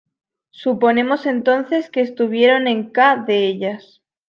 Suponemos 0.49 1.27
entonces 1.27 1.91
que 1.91 2.01
estuviera 2.01 2.57
en 2.57 2.89
k 2.89 3.17
de 3.23 3.45
ellas. 3.45 4.01